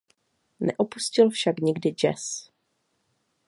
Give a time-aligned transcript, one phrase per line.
[0.61, 2.49] Neopustil však nikdy jazz.